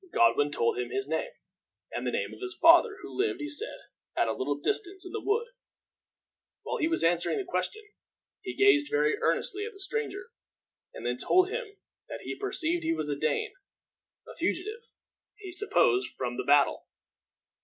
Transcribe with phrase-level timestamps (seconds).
[0.11, 1.29] Godwin told him his name,
[1.91, 3.77] and the name of his father, who lived, he said,
[4.17, 5.49] at a little distance in the wood.
[6.63, 7.83] While he was answering the question,
[8.41, 10.31] he gazed very earnestly at the stranger,
[10.91, 11.77] and then told him
[12.09, 13.53] that he perceived that he was a Dane
[14.27, 14.89] a fugitive,
[15.35, 16.87] he supposed, from the battle.